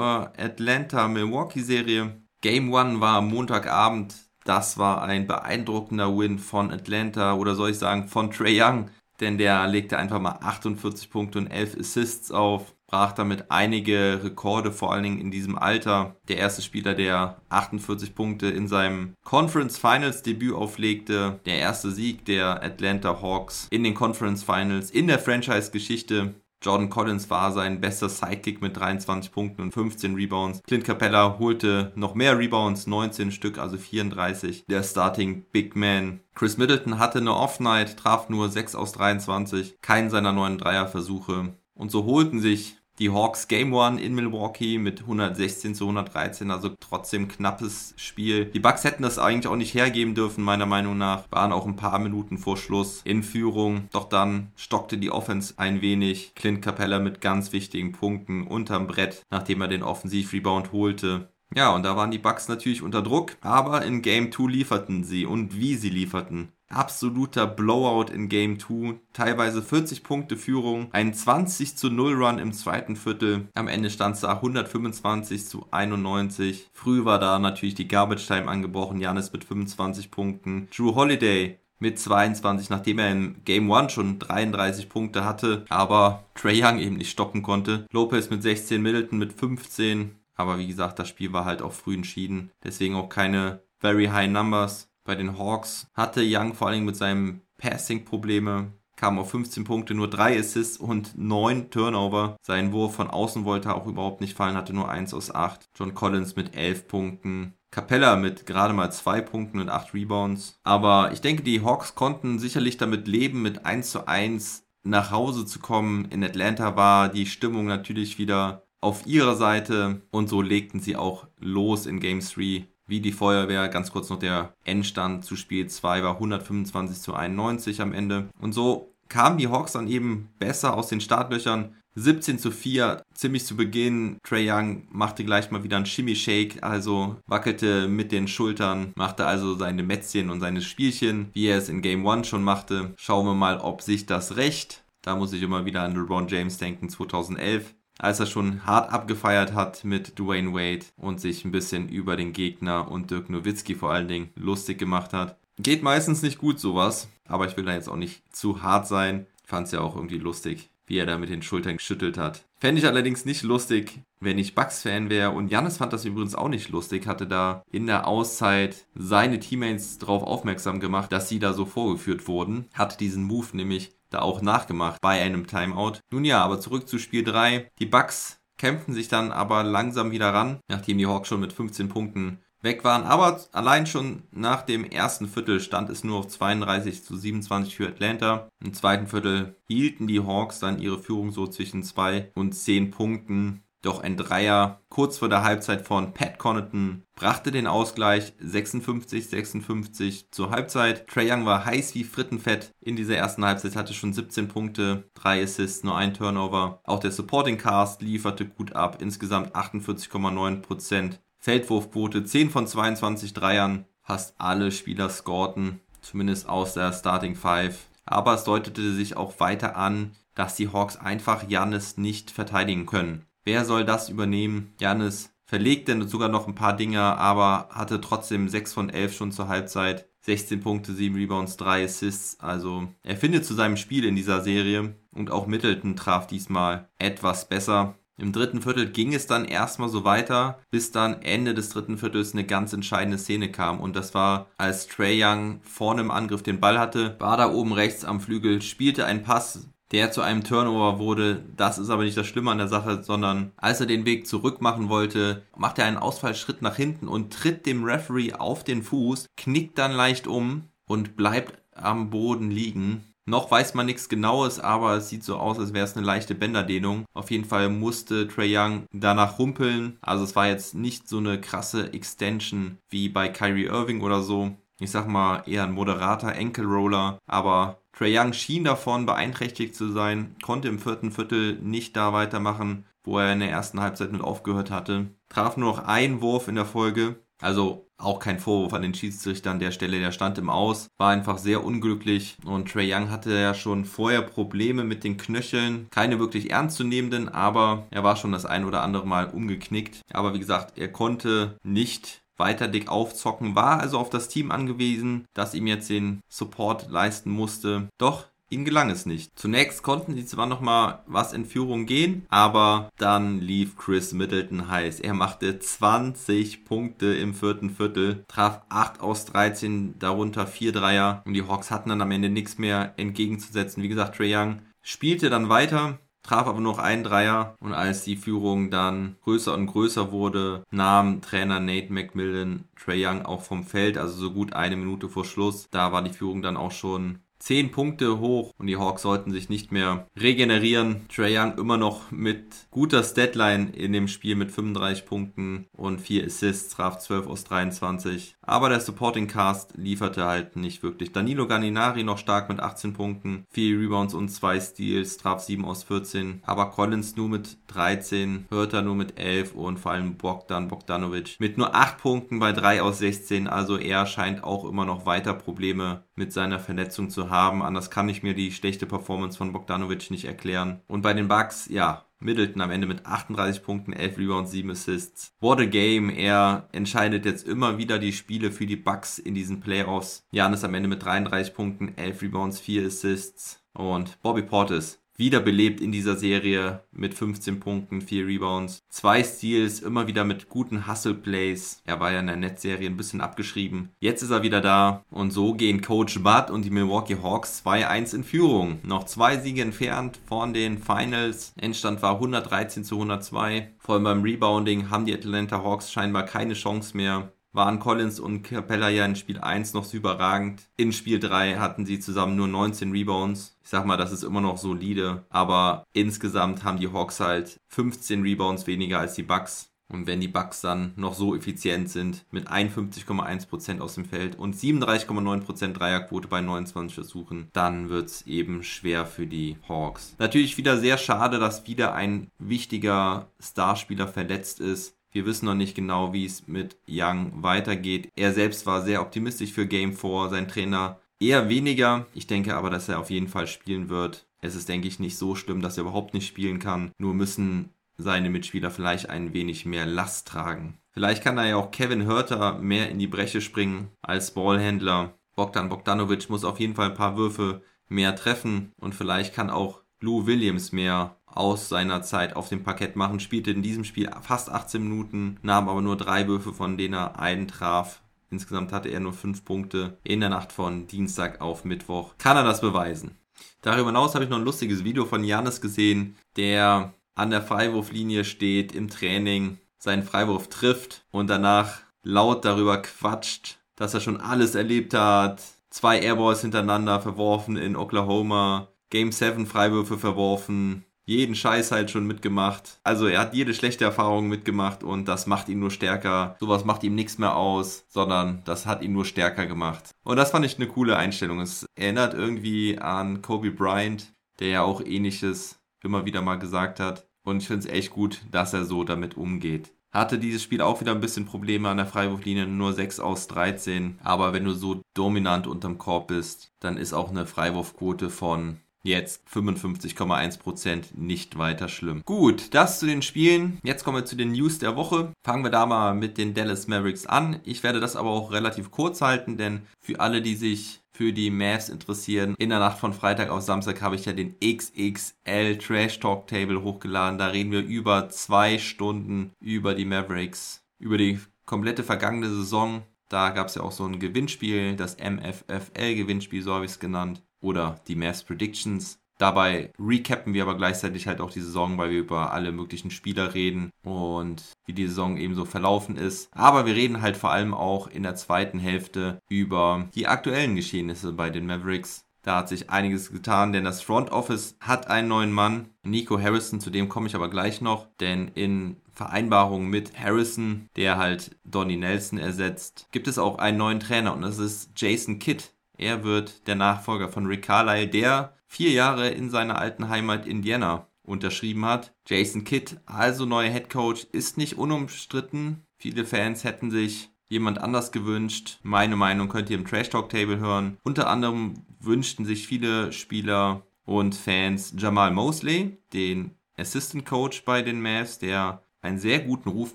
[0.00, 2.22] äh, Atlanta-Milwaukee-Serie.
[2.40, 4.14] Game 1 war Montagabend.
[4.44, 9.38] Das war ein beeindruckender Win von Atlanta oder soll ich sagen von Trey Young, denn
[9.38, 14.92] der legte einfach mal 48 Punkte und 11 Assists auf brach damit einige Rekorde, vor
[14.92, 16.16] allen Dingen in diesem Alter.
[16.26, 21.38] Der erste Spieler, der 48 Punkte in seinem Conference Finals Debüt auflegte.
[21.46, 26.34] Der erste Sieg der Atlanta Hawks in den Conference Finals in der Franchise-Geschichte.
[26.62, 30.62] Jordan Collins war sein bester Sidekick mit 23 Punkten und 15 Rebounds.
[30.66, 34.64] Clint Capella holte noch mehr Rebounds, 19 Stück, also 34.
[34.66, 36.20] Der Starting Big Man.
[36.34, 39.80] Chris Middleton hatte eine Off-Night, traf nur 6 aus 23.
[39.80, 41.54] Keinen seiner neuen Dreierversuche.
[41.74, 46.70] Und so holten sich die Hawks Game One in Milwaukee mit 116 zu 113, also
[46.80, 48.46] trotzdem knappes Spiel.
[48.46, 51.30] Die Bucks hätten das eigentlich auch nicht hergeben dürfen, meiner Meinung nach.
[51.30, 53.88] Waren auch ein paar Minuten vor Schluss in Führung.
[53.92, 56.34] Doch dann stockte die Offense ein wenig.
[56.34, 61.28] Clint Capella mit ganz wichtigen Punkten unterm Brett, nachdem er den Offensiv-Rebound holte.
[61.54, 65.24] Ja, und da waren die Bucks natürlich unter Druck, aber in Game 2 lieferten sie
[65.24, 69.00] und wie sie lieferten absoluter Blowout in Game 2.
[69.12, 73.48] Teilweise 40 Punkte Führung, ein 20 zu 0 Run im zweiten Viertel.
[73.54, 76.68] Am Ende stand es da 125 zu 91.
[76.72, 79.00] Früh war da natürlich die Garbage Time angebrochen.
[79.00, 80.68] Janis mit 25 Punkten.
[80.74, 86.62] Drew Holiday mit 22, nachdem er im Game 1 schon 33 Punkte hatte, aber Trey
[86.62, 87.86] Young eben nicht stoppen konnte.
[87.92, 90.16] Lopez mit 16, Middleton mit 15.
[90.34, 92.52] Aber wie gesagt, das Spiel war halt auch früh entschieden.
[92.62, 97.40] Deswegen auch keine very high numbers bei den Hawks hatte Young vor allem mit seinem
[97.56, 102.36] Passing Probleme, kam auf 15 Punkte, nur 3 Assists und 9 Turnover.
[102.42, 105.70] Sein Wurf von außen wollte auch überhaupt nicht fallen, hatte nur 1 aus 8.
[105.74, 107.54] John Collins mit 11 Punkten.
[107.70, 110.60] Capella mit gerade mal 2 Punkten und 8 Rebounds.
[110.62, 115.46] Aber ich denke, die Hawks konnten sicherlich damit leben, mit 1 zu 1 nach Hause
[115.46, 116.04] zu kommen.
[116.10, 121.26] In Atlanta war die Stimmung natürlich wieder auf ihrer Seite und so legten sie auch
[121.38, 123.68] los in Game 3 wie die Feuerwehr.
[123.68, 128.28] Ganz kurz noch der Endstand zu Spiel 2 war 125 zu 91 am Ende.
[128.40, 131.74] Und so kamen die Hawks dann eben besser aus den Startlöchern.
[131.94, 134.18] 17 zu 4, ziemlich zu Beginn.
[134.22, 139.56] Trey Young machte gleich mal wieder einen Shimmy-Shake, also wackelte mit den Schultern, machte also
[139.56, 142.94] seine Mätzchen und seine Spielchen, wie er es in Game 1 schon machte.
[142.96, 144.84] Schauen wir mal, ob sich das rächt.
[145.02, 149.54] Da muss ich immer wieder an LeBron James denken, 2011 als er schon hart abgefeiert
[149.54, 153.92] hat mit Dwayne Wade und sich ein bisschen über den Gegner und Dirk Nowitzki vor
[153.92, 155.36] allen Dingen lustig gemacht hat.
[155.58, 159.26] Geht meistens nicht gut sowas, aber ich will da jetzt auch nicht zu hart sein.
[159.44, 162.44] Fand's ja auch irgendwie lustig, wie er da mit den Schultern geschüttelt hat.
[162.60, 165.30] Fände ich allerdings nicht lustig, wenn ich Bucks-Fan wäre.
[165.30, 169.98] Und Janis fand das übrigens auch nicht lustig, hatte da in der Auszeit seine Teammates
[169.98, 172.66] darauf aufmerksam gemacht, dass sie da so vorgeführt wurden.
[172.72, 176.00] Hat diesen Move nämlich da auch nachgemacht bei einem Timeout.
[176.10, 177.70] Nun ja, aber zurück zu Spiel 3.
[177.78, 181.88] Die Bucks kämpften sich dann aber langsam wieder ran, nachdem die Hawks schon mit 15
[181.88, 183.04] Punkten weg waren.
[183.04, 187.88] Aber allein schon nach dem ersten Viertel stand es nur auf 32 zu 27 für
[187.88, 188.48] Atlanta.
[188.62, 193.62] Im zweiten Viertel hielten die Hawks dann ihre Führung so zwischen 2 und 10 Punkten.
[193.82, 200.50] Doch ein Dreier kurz vor der Halbzeit von Pat Connaughton brachte den Ausgleich 56-56 zur
[200.50, 201.06] Halbzeit.
[201.06, 205.44] Trae Young war heiß wie Frittenfett in dieser ersten Halbzeit, hatte schon 17 Punkte, 3
[205.44, 206.80] Assists, nur ein Turnover.
[206.82, 211.18] Auch der Supporting Cast lieferte gut ab, insgesamt 48,9%.
[211.38, 217.86] Feldwurfquote 10 von 22 Dreiern, fast alle Spieler scorten, zumindest aus der Starting Five.
[218.04, 223.27] Aber es deutete sich auch weiter an, dass die Hawks einfach Jannis nicht verteidigen können.
[223.48, 224.74] Wer soll das übernehmen?
[224.78, 229.48] Janis verlegte sogar noch ein paar Dinger, aber hatte trotzdem 6 von 11 schon zur
[229.48, 230.06] Halbzeit.
[230.20, 232.38] 16 Punkte, 7 Rebounds, 3 Assists.
[232.40, 237.48] Also er findet zu seinem Spiel in dieser Serie und auch Middleton traf diesmal etwas
[237.48, 237.94] besser.
[238.18, 242.34] Im dritten Viertel ging es dann erstmal so weiter, bis dann Ende des dritten Viertels
[242.34, 243.80] eine ganz entscheidende Szene kam.
[243.80, 247.72] Und das war, als Trey Young vorne im Angriff den Ball hatte, war da oben
[247.72, 251.44] rechts am Flügel, spielte einen Pass der zu einem Turnover wurde.
[251.56, 254.60] Das ist aber nicht das Schlimme an der Sache, sondern als er den Weg zurück
[254.60, 259.26] machen wollte, macht er einen Ausfallschritt nach hinten und tritt dem Referee auf den Fuß,
[259.36, 263.04] knickt dann leicht um und bleibt am Boden liegen.
[263.28, 266.34] Noch weiß man nichts Genaues, aber es sieht so aus, als wäre es eine leichte
[266.34, 267.04] Bänderdehnung.
[267.12, 269.98] Auf jeden Fall musste Trey Young danach rumpeln.
[270.00, 274.56] Also es war jetzt nicht so eine krasse Extension wie bei Kyrie Irving oder so.
[274.80, 280.36] Ich sag mal eher ein moderater Enkelroller, aber Trey Young schien davon beeinträchtigt zu sein,
[280.40, 284.70] konnte im vierten Viertel nicht da weitermachen, wo er in der ersten Halbzeit mit aufgehört
[284.70, 285.08] hatte.
[285.28, 289.50] Traf nur noch einen Wurf in der Folge, also auch kein Vorwurf an den Schiedsrichter
[289.50, 293.32] an der Stelle, der stand im Aus, war einfach sehr unglücklich und Trey Young hatte
[293.32, 298.46] ja schon vorher Probleme mit den Knöcheln, keine wirklich ernstzunehmenden, aber er war schon das
[298.46, 300.02] ein oder andere Mal umgeknickt.
[300.12, 305.26] Aber wie gesagt, er konnte nicht weiter dick aufzocken, war also auf das Team angewiesen,
[305.34, 307.88] das ihm jetzt den Support leisten musste.
[307.98, 309.38] Doch Ihnen gelang es nicht.
[309.38, 314.70] Zunächst konnten sie zwar noch mal was in Führung gehen, aber dann lief Chris Middleton
[314.70, 315.00] heiß.
[315.00, 321.34] Er machte 20 Punkte im vierten Viertel, traf 8 aus 13, darunter 4 Dreier und
[321.34, 323.82] die Hawks hatten dann am Ende nichts mehr entgegenzusetzen.
[323.82, 328.16] Wie gesagt, Trae Young spielte dann weiter, traf aber noch einen Dreier und als die
[328.16, 333.96] Führung dann größer und größer wurde, nahm Trainer Nate McMillan Trey Young auch vom Feld,
[333.96, 335.68] also so gut eine Minute vor Schluss.
[335.70, 339.48] Da war die Führung dann auch schon 10 Punkte hoch und die Hawks sollten sich
[339.48, 341.06] nicht mehr regenerieren.
[341.08, 346.26] Trae Young immer noch mit guter Statline in dem Spiel mit 35 Punkten und 4
[346.26, 348.36] Assists, traf 12 aus 23.
[348.42, 351.12] Aber der Supporting Cast lieferte halt nicht wirklich.
[351.12, 355.84] Danilo Gallinari noch stark mit 18 Punkten, 4 Rebounds und 2 Steals, traf 7 aus
[355.84, 356.42] 14.
[356.44, 361.58] Aber Collins nur mit 13, Hörter nur mit 11 und vor allem Bogdan Bogdanovic mit
[361.58, 363.46] nur 8 Punkten bei 3 aus 16.
[363.46, 367.62] Also er scheint auch immer noch weiter Probleme mit seiner Verletzung zu haben.
[367.62, 370.80] Anders kann ich mir die schlechte Performance von Bogdanovic nicht erklären.
[370.86, 375.34] Und bei den Bucks, ja, Middleton am Ende mit 38 Punkten, 11 Rebounds, 7 Assists.
[375.40, 376.10] What a game.
[376.10, 380.26] Er entscheidet jetzt immer wieder die Spiele für die Bucks in diesen Playoffs.
[380.32, 383.62] Janis am Ende mit 33 Punkten, 11 Rebounds, 4 Assists.
[383.72, 390.06] Und Bobby Portis wiederbelebt in dieser Serie mit 15 Punkten, 4 Rebounds, 2 Steals, immer
[390.06, 391.82] wieder mit guten Hustle-Plays.
[391.84, 393.90] Er war ja in der Netzserie ein bisschen abgeschrieben.
[393.98, 398.14] Jetzt ist er wieder da und so gehen Coach Bud und die Milwaukee Hawks 2-1
[398.14, 398.78] in Führung.
[398.84, 401.52] Noch zwei Siege entfernt von den Finals.
[401.60, 403.72] Endstand war 113 zu 102.
[403.78, 408.42] Vor allem beim Rebounding haben die Atlanta Hawks scheinbar keine Chance mehr waren Collins und
[408.42, 410.68] Capella ja in Spiel 1 noch so überragend.
[410.76, 413.56] In Spiel 3 hatten sie zusammen nur 19 Rebounds.
[413.62, 418.22] Ich sag mal, das ist immer noch solide, aber insgesamt haben die Hawks halt 15
[418.22, 419.70] Rebounds weniger als die Bucks.
[419.90, 424.54] Und wenn die Bucks dann noch so effizient sind, mit 51,1% aus dem Feld und
[424.54, 430.14] 37,9% Dreierquote bei 29 Versuchen, dann wird's eben schwer für die Hawks.
[430.18, 434.97] Natürlich wieder sehr schade, dass wieder ein wichtiger Starspieler verletzt ist.
[435.10, 438.10] Wir wissen noch nicht genau, wie es mit Young weitergeht.
[438.16, 442.06] Er selbst war sehr optimistisch für Game 4, sein Trainer eher weniger.
[442.14, 444.26] Ich denke aber, dass er auf jeden Fall spielen wird.
[444.40, 446.92] Es ist, denke ich, nicht so schlimm, dass er überhaupt nicht spielen kann.
[446.98, 450.78] Nur müssen seine Mitspieler vielleicht ein wenig mehr Last tragen.
[450.90, 455.14] Vielleicht kann da ja auch Kevin Hörter mehr in die Breche springen als Ballhändler.
[455.34, 459.82] Bogdan Bogdanovic muss auf jeden Fall ein paar Würfe mehr treffen und vielleicht kann auch
[460.00, 464.50] Lou Williams mehr aus seiner Zeit auf dem Parkett machen, spielte in diesem Spiel fast
[464.50, 468.00] 18 Minuten, nahm aber nur drei Würfe, von denen er einen traf.
[468.30, 472.14] Insgesamt hatte er nur fünf Punkte in der Nacht von Dienstag auf Mittwoch.
[472.18, 473.16] Kann er das beweisen?
[473.62, 478.24] Darüber hinaus habe ich noch ein lustiges Video von Janis gesehen, der an der Freiwurflinie
[478.24, 484.54] steht im Training, seinen Freiwurf trifft und danach laut darüber quatscht, dass er schon alles
[484.54, 485.42] erlebt hat.
[485.70, 492.80] Zwei Airballs hintereinander verworfen in Oklahoma, Game 7 Freiwürfe verworfen, jeden Scheiß halt schon mitgemacht.
[492.84, 496.36] Also er hat jede schlechte Erfahrung mitgemacht und das macht ihn nur stärker.
[496.38, 499.90] Sowas macht ihm nichts mehr aus, sondern das hat ihn nur stärker gemacht.
[500.04, 501.40] Und das fand ich eine coole Einstellung.
[501.40, 507.06] Es erinnert irgendwie an Kobe Bryant, der ja auch ähnliches immer wieder mal gesagt hat.
[507.24, 509.72] Und ich finde es echt gut, dass er so damit umgeht.
[509.90, 513.98] Hatte dieses Spiel auch wieder ein bisschen Probleme an der Freiwurflinie, nur 6 aus 13.
[514.04, 519.26] Aber wenn du so dominant unterm Korb bist, dann ist auch eine Freiwurfquote von Jetzt
[519.28, 522.02] 55,1% nicht weiter schlimm.
[522.04, 523.58] Gut, das zu den Spielen.
[523.62, 525.12] Jetzt kommen wir zu den News der Woche.
[525.24, 527.40] Fangen wir da mal mit den Dallas Mavericks an.
[527.44, 531.30] Ich werde das aber auch relativ kurz halten, denn für alle, die sich für die
[531.30, 532.34] Mavs interessieren.
[532.38, 536.62] In der Nacht von Freitag auf Samstag habe ich ja den XXL Trash Talk Table
[536.62, 537.18] hochgeladen.
[537.18, 542.82] Da reden wir über zwei Stunden über die Mavericks, über die komplette vergangene Saison.
[543.08, 546.80] Da gab es ja auch so ein Gewinnspiel, das MFFL Gewinnspiel, so habe ich es
[546.80, 547.22] genannt.
[547.40, 548.98] Oder die Mavs Predictions.
[549.18, 553.34] Dabei recappen wir aber gleichzeitig halt auch die Saison, weil wir über alle möglichen Spieler
[553.34, 556.28] reden und wie die Saison eben so verlaufen ist.
[556.32, 561.12] Aber wir reden halt vor allem auch in der zweiten Hälfte über die aktuellen Geschehnisse
[561.12, 562.04] bei den Mavericks.
[562.22, 566.60] Da hat sich einiges getan, denn das Front Office hat einen neuen Mann, Nico Harrison,
[566.60, 571.76] zu dem komme ich aber gleich noch, denn in Vereinbarung mit Harrison, der halt Donnie
[571.76, 575.44] Nelson ersetzt, gibt es auch einen neuen Trainer und das ist Jason Kidd.
[575.78, 580.88] Er wird der Nachfolger von Rick Carlisle, der vier Jahre in seiner alten Heimat Indiana
[581.02, 581.94] unterschrieben hat.
[582.06, 585.64] Jason Kidd, also neuer Head Coach, ist nicht unumstritten.
[585.76, 588.58] Viele Fans hätten sich jemand anders gewünscht.
[588.62, 590.78] Meine Meinung könnt ihr im Trash Talk Table hören.
[590.82, 597.80] Unter anderem wünschten sich viele Spieler und Fans Jamal Mosley, den Assistant Coach bei den
[597.80, 599.74] Mavs, der einen sehr guten Ruf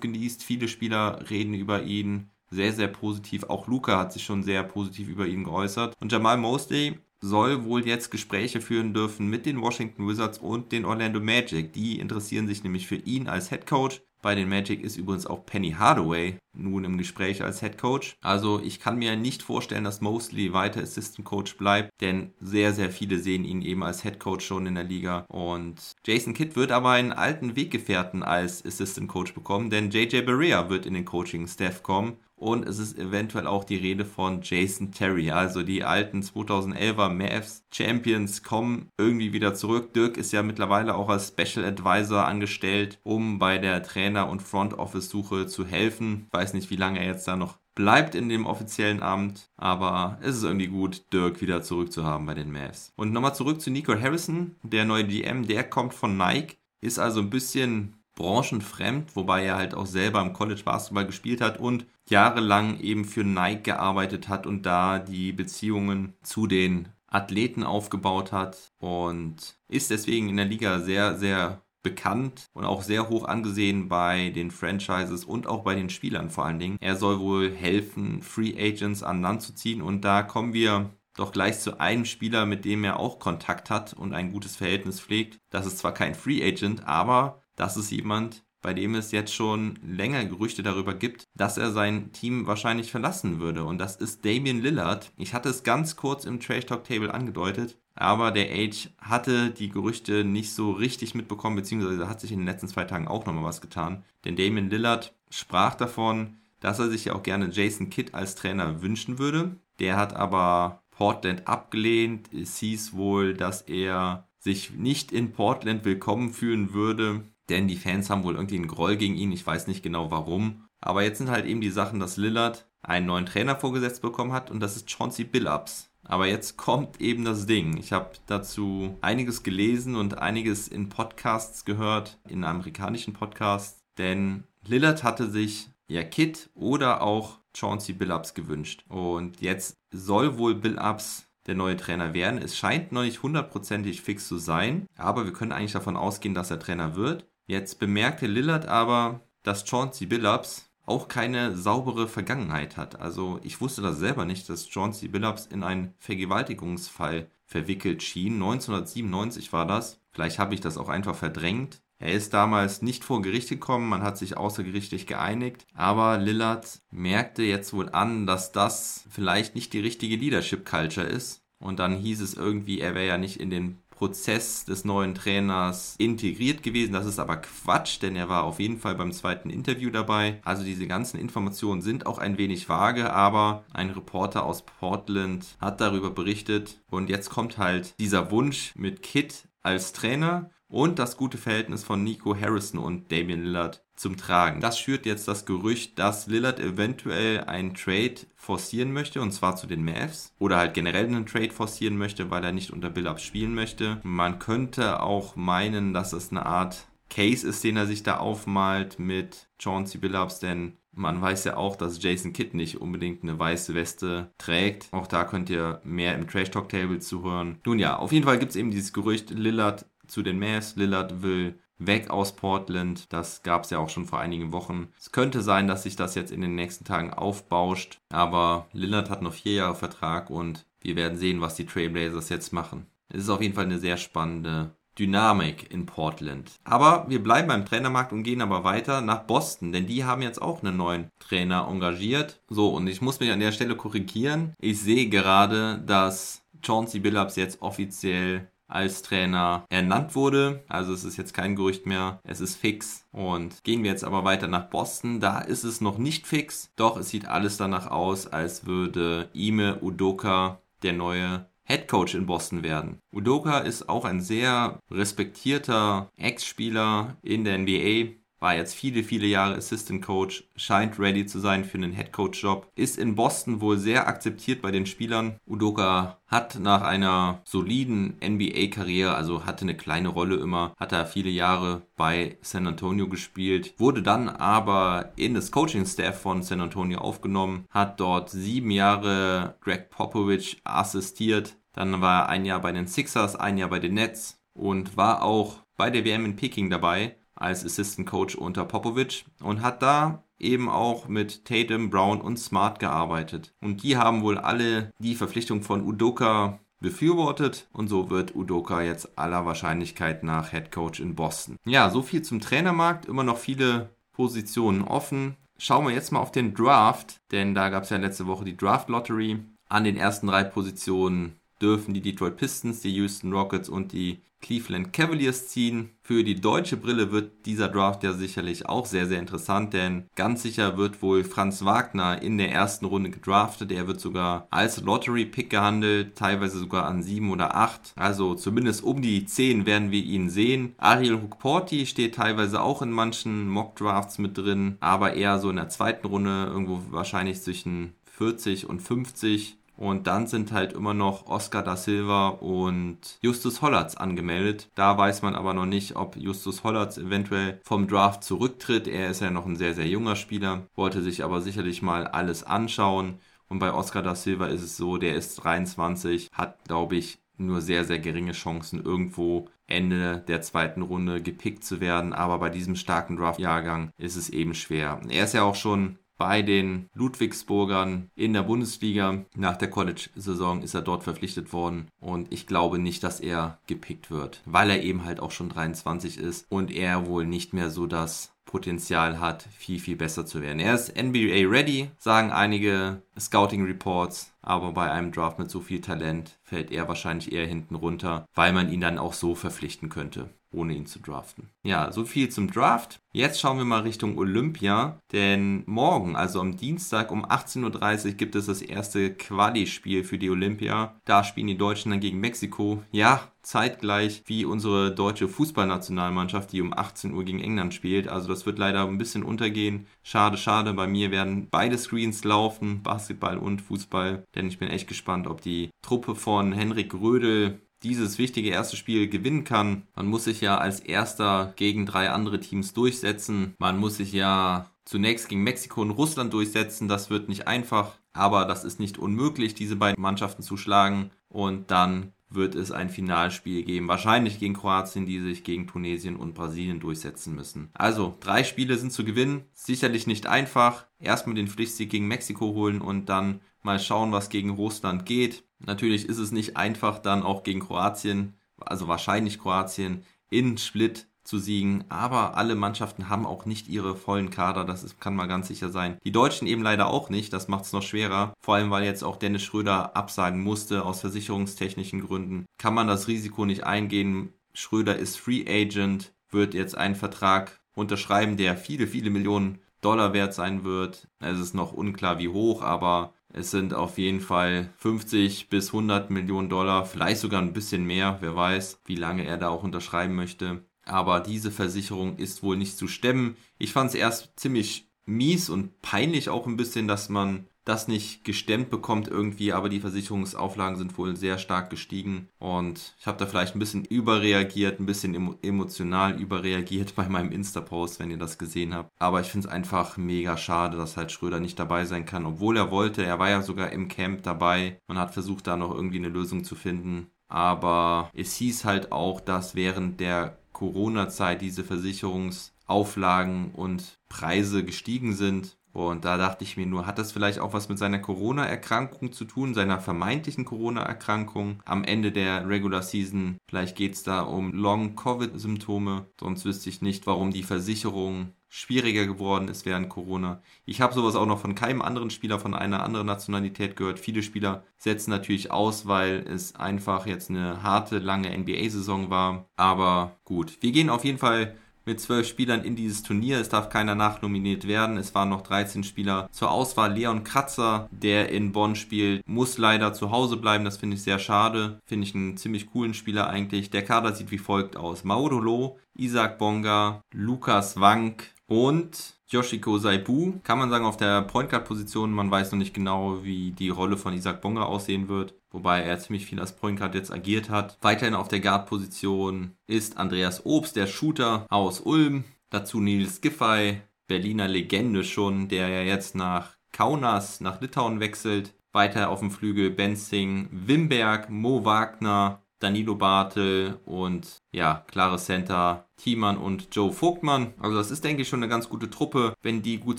[0.00, 0.44] genießt.
[0.44, 3.44] Viele Spieler reden über ihn sehr, sehr positiv.
[3.44, 5.94] Auch Luca hat sich schon sehr positiv über ihn geäußert.
[6.00, 10.84] Und Jamal Mosley soll wohl jetzt Gespräche führen dürfen mit den Washington Wizards und den
[10.84, 11.72] Orlando Magic.
[11.72, 14.02] Die interessieren sich nämlich für ihn als Head Coach.
[14.24, 18.16] Bei den Magic ist übrigens auch Penny Hardaway nun im Gespräch als Head Coach.
[18.22, 22.90] Also ich kann mir nicht vorstellen, dass Mosley weiter Assistant Coach bleibt, denn sehr, sehr
[22.90, 25.26] viele sehen ihn eben als Head Coach schon in der Liga.
[25.28, 30.70] Und Jason Kidd wird aber einen alten Weggefährten als Assistant Coach bekommen, denn JJ Barea
[30.70, 32.16] wird in den Coaching-Staff kommen.
[32.44, 35.30] Und es ist eventuell auch die Rede von Jason Terry.
[35.30, 39.94] Also die alten 2011er Mavs Champions kommen irgendwie wieder zurück.
[39.94, 44.74] Dirk ist ja mittlerweile auch als Special Advisor angestellt, um bei der Trainer- und Front
[44.74, 46.26] Office Suche zu helfen.
[46.26, 50.18] Ich weiß nicht, wie lange er jetzt da noch bleibt in dem offiziellen Amt, aber
[50.20, 52.92] es ist irgendwie gut, Dirk wieder zurückzuhaben bei den Mavs.
[52.96, 57.20] Und nochmal zurück zu Nico Harrison, der neue GM, der kommt von Nike, ist also
[57.20, 62.80] ein bisschen branchenfremd, wobei er halt auch selber im College Basketball gespielt hat und jahrelang
[62.80, 69.56] eben für Nike gearbeitet hat und da die Beziehungen zu den Athleten aufgebaut hat und
[69.68, 74.50] ist deswegen in der Liga sehr, sehr bekannt und auch sehr hoch angesehen bei den
[74.50, 76.78] Franchises und auch bei den Spielern vor allen Dingen.
[76.80, 81.30] Er soll wohl helfen, Free Agents an Land zu ziehen und da kommen wir doch
[81.30, 85.38] gleich zu einem Spieler, mit dem er auch Kontakt hat und ein gutes Verhältnis pflegt.
[85.50, 89.78] Das ist zwar kein Free Agent, aber das ist jemand, bei dem es jetzt schon
[89.86, 93.64] länger Gerüchte darüber gibt, dass er sein Team wahrscheinlich verlassen würde.
[93.64, 95.12] Und das ist Damian Lillard.
[95.18, 99.68] Ich hatte es ganz kurz im Trash Talk Table angedeutet, aber der Age hatte die
[99.68, 103.44] Gerüchte nicht so richtig mitbekommen, beziehungsweise hat sich in den letzten zwei Tagen auch nochmal
[103.44, 104.02] was getan.
[104.24, 108.80] Denn Damian Lillard sprach davon, dass er sich ja auch gerne Jason Kidd als Trainer
[108.80, 109.56] wünschen würde.
[109.78, 112.32] Der hat aber Portland abgelehnt.
[112.32, 118.10] Es hieß wohl, dass er sich nicht in Portland willkommen fühlen würde denn die Fans
[118.10, 119.32] haben wohl irgendwie einen Groll gegen ihn.
[119.32, 120.64] Ich weiß nicht genau warum.
[120.80, 124.50] Aber jetzt sind halt eben die Sachen, dass Lillard einen neuen Trainer vorgesetzt bekommen hat
[124.50, 125.90] und das ist Chauncey Billups.
[126.06, 127.78] Aber jetzt kommt eben das Ding.
[127.78, 135.02] Ich habe dazu einiges gelesen und einiges in Podcasts gehört, in amerikanischen Podcasts, denn Lillard
[135.02, 138.84] hatte sich ja Kit oder auch Chauncey Billups gewünscht.
[138.88, 142.38] Und jetzt soll wohl Billups der neue Trainer werden.
[142.38, 146.50] Es scheint noch nicht hundertprozentig fix zu sein, aber wir können eigentlich davon ausgehen, dass
[146.50, 147.26] er Trainer wird.
[147.46, 153.00] Jetzt bemerkte Lillard aber, dass Chauncey Billups auch keine saubere Vergangenheit hat.
[153.00, 158.34] Also ich wusste das selber nicht, dass Chauncey Billups in einen Vergewaltigungsfall verwickelt schien.
[158.34, 160.00] 1997 war das.
[160.10, 161.80] Vielleicht habe ich das auch einfach verdrängt.
[161.98, 167.42] Er ist damals nicht vor Gericht gekommen, man hat sich außergerichtlich geeinigt, aber Lillard merkte
[167.44, 171.44] jetzt wohl an, dass das vielleicht nicht die richtige Leadership Culture ist.
[171.60, 175.94] Und dann hieß es irgendwie, er wäre ja nicht in den Prozess des neuen Trainers
[175.96, 176.92] integriert gewesen.
[176.92, 180.42] Das ist aber Quatsch, denn er war auf jeden Fall beim zweiten Interview dabei.
[180.44, 185.80] Also diese ganzen Informationen sind auch ein wenig vage, aber ein Reporter aus Portland hat
[185.80, 186.82] darüber berichtet.
[186.90, 192.02] Und jetzt kommt halt dieser Wunsch mit Kit als Trainer und das gute Verhältnis von
[192.02, 194.60] Nico Harrison und Damian Lillard zum Tragen.
[194.60, 199.68] Das schürt jetzt das Gerücht, dass Lillard eventuell einen Trade forcieren möchte, und zwar zu
[199.68, 200.34] den Mavs.
[200.40, 204.00] Oder halt generell einen Trade forcieren möchte, weil er nicht unter Billups spielen möchte.
[204.02, 208.98] Man könnte auch meinen, dass es eine Art Case ist, den er sich da aufmalt
[208.98, 213.74] mit Chauncey Billups, denn Man weiß ja auch, dass Jason Kidd nicht unbedingt eine weiße
[213.74, 214.88] Weste trägt.
[214.92, 217.58] Auch da könnt ihr mehr im Trash Talk Table zuhören.
[217.64, 220.76] Nun ja, auf jeden Fall gibt es eben dieses Gerücht, Lillard zu den Mavs.
[220.76, 223.12] Lillard will weg aus Portland.
[223.12, 224.88] Das gab es ja auch schon vor einigen Wochen.
[224.98, 228.00] Es könnte sein, dass sich das jetzt in den nächsten Tagen aufbauscht.
[228.10, 232.52] Aber Lillard hat noch vier Jahre Vertrag und wir werden sehen, was die Trailblazers jetzt
[232.52, 232.86] machen.
[233.08, 236.52] Es ist auf jeden Fall eine sehr spannende Dynamik in Portland.
[236.62, 240.40] Aber wir bleiben beim Trainermarkt und gehen aber weiter nach Boston, denn die haben jetzt
[240.40, 242.40] auch einen neuen Trainer engagiert.
[242.48, 244.54] So, und ich muss mich an der Stelle korrigieren.
[244.60, 250.64] Ich sehe gerade, dass Chauncey Billups jetzt offiziell als Trainer ernannt wurde.
[250.68, 253.06] Also es ist jetzt kein Gerücht mehr, es ist fix.
[253.12, 256.96] Und gehen wir jetzt aber weiter nach Boston, da ist es noch nicht fix, doch
[256.96, 262.62] es sieht alles danach aus, als würde Ime Udoka der neue Head Coach in Boston
[262.62, 263.00] werden.
[263.10, 269.56] Udoka ist auch ein sehr respektierter Ex-Spieler in der NBA, war jetzt viele, viele Jahre
[269.56, 273.78] Assistant Coach, scheint ready zu sein für einen Head Coach Job, ist in Boston wohl
[273.78, 275.38] sehr akzeptiert bei den Spielern.
[275.46, 281.30] Udoka hat nach einer soliden NBA-Karriere, also hatte eine kleine Rolle immer, hat er viele
[281.30, 287.64] Jahre bei San Antonio gespielt, wurde dann aber in das Coaching-Staff von San Antonio aufgenommen,
[287.70, 293.36] hat dort sieben Jahre Greg Popovich assistiert, dann war er ein Jahr bei den Sixers,
[293.36, 297.64] ein Jahr bei den Nets und war auch bei der WM in Peking dabei als
[297.64, 303.54] Assistant Coach unter Popovic und hat da eben auch mit Tatum, Brown und Smart gearbeitet.
[303.60, 309.18] Und die haben wohl alle die Verpflichtung von Udoka befürwortet und so wird Udoka jetzt
[309.18, 311.56] aller Wahrscheinlichkeit nach Head Coach in Boston.
[311.64, 315.36] Ja, so viel zum Trainermarkt, immer noch viele Positionen offen.
[315.56, 318.56] Schauen wir jetzt mal auf den Draft, denn da gab es ja letzte Woche die
[318.56, 319.38] Draft Lottery.
[319.68, 324.92] An den ersten drei Positionen dürfen die Detroit Pistons, die Houston Rockets und die Cleveland
[324.92, 325.88] Cavaliers ziehen.
[326.02, 330.42] Für die deutsche Brille wird dieser Draft ja sicherlich auch sehr, sehr interessant, denn ganz
[330.42, 333.72] sicher wird wohl Franz Wagner in der ersten Runde gedraftet.
[333.72, 337.94] Er wird sogar als Lottery-Pick gehandelt, teilweise sogar an 7 oder 8.
[337.96, 340.74] Also zumindest um die 10 werden wir ihn sehen.
[340.76, 345.70] Ariel Hukporti steht teilweise auch in manchen Mock-Drafts mit drin, aber eher so in der
[345.70, 349.56] zweiten Runde, irgendwo wahrscheinlich zwischen 40 und 50.
[349.76, 354.70] Und dann sind halt immer noch Oscar da Silva und Justus Hollatz angemeldet.
[354.74, 358.86] Da weiß man aber noch nicht, ob Justus Hollatz eventuell vom Draft zurücktritt.
[358.86, 362.44] Er ist ja noch ein sehr, sehr junger Spieler, wollte sich aber sicherlich mal alles
[362.44, 363.18] anschauen.
[363.48, 367.60] Und bei Oscar da Silva ist es so, der ist 23, hat, glaube ich, nur
[367.60, 372.12] sehr, sehr geringe Chancen, irgendwo Ende der zweiten Runde gepickt zu werden.
[372.12, 375.00] Aber bei diesem starken Draft-Jahrgang ist es eben schwer.
[375.08, 379.24] Er ist ja auch schon bei den Ludwigsburgern in der Bundesliga.
[379.36, 384.10] Nach der College-Saison ist er dort verpflichtet worden und ich glaube nicht, dass er gepickt
[384.10, 387.86] wird, weil er eben halt auch schon 23 ist und er wohl nicht mehr so
[387.86, 390.60] das Potenzial hat, viel, viel besser zu werden.
[390.60, 395.80] Er ist NBA ready, sagen einige Scouting Reports, aber bei einem Draft mit so viel
[395.80, 400.30] Talent fällt er wahrscheinlich eher hinten runter, weil man ihn dann auch so verpflichten könnte
[400.54, 401.50] ohne ihn zu draften.
[401.62, 403.00] Ja, so viel zum Draft.
[403.12, 408.36] Jetzt schauen wir mal Richtung Olympia, denn morgen, also am Dienstag um 18.30 Uhr gibt
[408.36, 411.00] es das erste Quali-Spiel für die Olympia.
[411.04, 412.82] Da spielen die Deutschen dann gegen Mexiko.
[412.90, 418.08] Ja, zeitgleich wie unsere deutsche Fußballnationalmannschaft, die um 18 Uhr gegen England spielt.
[418.08, 419.86] Also das wird leider ein bisschen untergehen.
[420.02, 420.72] Schade, schade.
[420.74, 424.24] Bei mir werden beide Screens laufen, Basketball und Fußball.
[424.34, 429.08] Denn ich bin echt gespannt, ob die Truppe von Henrik Rödel dieses wichtige erste Spiel
[429.08, 429.82] gewinnen kann.
[429.94, 433.54] Man muss sich ja als erster gegen drei andere Teams durchsetzen.
[433.58, 436.88] Man muss sich ja zunächst gegen Mexiko und Russland durchsetzen.
[436.88, 441.10] Das wird nicht einfach, aber das ist nicht unmöglich, diese beiden Mannschaften zu schlagen.
[441.28, 446.34] Und dann wird es ein Finalspiel geben, wahrscheinlich gegen Kroatien, die sich gegen Tunesien und
[446.34, 447.70] Brasilien durchsetzen müssen.
[447.74, 450.86] Also, drei Spiele sind zu gewinnen, sicherlich nicht einfach.
[450.98, 455.44] Erstmal den Pflichtsieg gegen Mexiko holen und dann mal schauen, was gegen Russland geht.
[455.58, 461.38] Natürlich ist es nicht einfach, dann auch gegen Kroatien, also wahrscheinlich Kroatien, in Split zu
[461.38, 465.48] siegen, aber alle Mannschaften haben auch nicht ihre vollen Kader, das ist, kann man ganz
[465.48, 465.98] sicher sein.
[466.04, 469.02] Die Deutschen eben leider auch nicht, das macht es noch schwerer, vor allem weil jetzt
[469.02, 472.44] auch Dennis Schröder absagen musste aus versicherungstechnischen Gründen.
[472.58, 474.32] Kann man das Risiko nicht eingehen.
[474.52, 480.34] Schröder ist Free Agent, wird jetzt einen Vertrag unterschreiben, der viele, viele Millionen Dollar wert
[480.34, 481.08] sein wird.
[481.20, 486.08] Es ist noch unklar, wie hoch, aber es sind auf jeden Fall 50 bis 100
[486.10, 490.14] Millionen Dollar, vielleicht sogar ein bisschen mehr, wer weiß, wie lange er da auch unterschreiben
[490.14, 490.64] möchte.
[490.86, 493.36] Aber diese Versicherung ist wohl nicht zu stemmen.
[493.58, 498.24] Ich fand es erst ziemlich mies und peinlich auch ein bisschen, dass man das nicht
[498.24, 503.26] gestemmt bekommt irgendwie, aber die Versicherungsauflagen sind wohl sehr stark gestiegen und ich habe da
[503.26, 508.74] vielleicht ein bisschen überreagiert, ein bisschen emotional überreagiert bei meinem Insta-Post, wenn ihr das gesehen
[508.74, 508.90] habt.
[508.98, 512.56] Aber ich finde es einfach mega schade, dass halt Schröder nicht dabei sein kann, obwohl
[512.56, 513.02] er wollte.
[513.04, 514.78] Er war ja sogar im Camp dabei.
[514.86, 517.06] Man hat versucht, da noch irgendwie eine Lösung zu finden.
[517.28, 525.58] Aber es hieß halt auch, dass während der Corona-Zeit diese Versicherungsauflagen und Preise gestiegen sind
[525.74, 529.24] und da dachte ich mir nur, hat das vielleicht auch was mit seiner Corona-Erkrankung zu
[529.24, 533.38] tun, seiner vermeintlichen Corona-Erkrankung am Ende der Regular Season?
[533.48, 536.06] Vielleicht geht es da um Long-Covid-Symptome.
[536.20, 540.40] Sonst wüsste ich nicht, warum die Versicherung schwieriger geworden ist während Corona.
[540.64, 543.98] Ich habe sowas auch noch von keinem anderen Spieler von einer anderen Nationalität gehört.
[543.98, 549.48] Viele Spieler setzen natürlich aus, weil es einfach jetzt eine harte, lange NBA-Saison war.
[549.56, 553.40] Aber gut, wir gehen auf jeden Fall mit zwölf Spielern in dieses Turnier.
[553.40, 554.96] Es darf keiner nachnominiert werden.
[554.96, 556.94] Es waren noch 13 Spieler zur Auswahl.
[556.94, 560.64] Leon Kratzer, der in Bonn spielt, muss leider zu Hause bleiben.
[560.64, 561.80] Das finde ich sehr schade.
[561.86, 563.70] Finde ich einen ziemlich coolen Spieler eigentlich.
[563.70, 565.04] Der Kader sieht wie folgt aus.
[565.04, 571.64] Maudolo, Isaac Bonga, Lukas Wank und Yoshiko Saibu, kann man sagen, auf der Point Guard
[571.64, 572.12] Position.
[572.12, 575.98] Man weiß noch nicht genau, wie die Rolle von Isaac Bonga aussehen wird, wobei er
[575.98, 577.78] ziemlich viel als Point Guard jetzt agiert hat.
[577.80, 582.24] Weiterhin auf der Guard Position ist Andreas Obst, der Shooter aus Ulm.
[582.50, 588.54] Dazu Nils Giffey, Berliner Legende schon, der ja jetzt nach Kaunas, nach Litauen wechselt.
[588.72, 596.36] Weiter auf dem Flügel Benzing, Wimberg, Mo Wagner, Danilo Bartel und ja, klare Center Thiemann
[596.36, 597.54] und Joe Vogtmann.
[597.60, 599.34] Also das ist, denke ich, schon eine ganz gute Truppe.
[599.42, 599.98] Wenn die gut